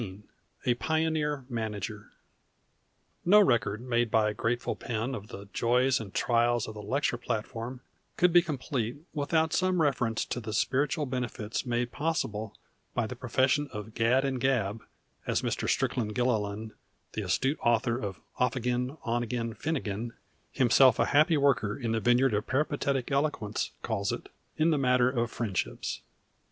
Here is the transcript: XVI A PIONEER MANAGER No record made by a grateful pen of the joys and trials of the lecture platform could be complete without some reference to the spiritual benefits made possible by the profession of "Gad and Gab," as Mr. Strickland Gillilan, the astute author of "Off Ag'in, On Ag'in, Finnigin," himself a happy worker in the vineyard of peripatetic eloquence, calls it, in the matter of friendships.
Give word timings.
XVI 0.01 0.23
A 0.65 0.73
PIONEER 0.73 1.45
MANAGER 1.47 2.09
No 3.23 3.39
record 3.39 3.81
made 3.81 4.09
by 4.09 4.31
a 4.31 4.33
grateful 4.33 4.75
pen 4.75 5.13
of 5.13 5.27
the 5.27 5.47
joys 5.53 5.99
and 5.99 6.11
trials 6.11 6.67
of 6.67 6.73
the 6.73 6.81
lecture 6.81 7.17
platform 7.17 7.81
could 8.17 8.33
be 8.33 8.41
complete 8.41 8.97
without 9.13 9.53
some 9.53 9.79
reference 9.79 10.25
to 10.25 10.39
the 10.39 10.53
spiritual 10.53 11.05
benefits 11.05 11.67
made 11.67 11.91
possible 11.91 12.57
by 12.95 13.05
the 13.05 13.15
profession 13.15 13.69
of 13.71 13.93
"Gad 13.93 14.25
and 14.25 14.41
Gab," 14.41 14.81
as 15.27 15.43
Mr. 15.43 15.69
Strickland 15.69 16.15
Gillilan, 16.15 16.71
the 17.13 17.21
astute 17.21 17.59
author 17.61 17.95
of 17.99 18.19
"Off 18.39 18.55
Ag'in, 18.55 18.97
On 19.03 19.21
Ag'in, 19.21 19.53
Finnigin," 19.53 20.13
himself 20.51 20.97
a 20.97 21.05
happy 21.13 21.37
worker 21.37 21.77
in 21.77 21.91
the 21.91 21.99
vineyard 21.99 22.33
of 22.33 22.47
peripatetic 22.47 23.11
eloquence, 23.11 23.69
calls 23.83 24.11
it, 24.11 24.29
in 24.57 24.71
the 24.71 24.79
matter 24.79 25.11
of 25.11 25.29
friendships. 25.29 26.01